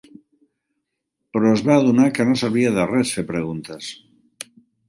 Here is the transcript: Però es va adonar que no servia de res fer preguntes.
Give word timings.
Però 1.35 1.51
es 1.57 1.61
va 1.69 1.77
adonar 1.81 2.09
que 2.17 2.27
no 2.31 2.39
servia 2.43 2.73
de 2.79 2.89
res 2.93 3.15
fer 3.19 3.29
preguntes. 3.31 3.95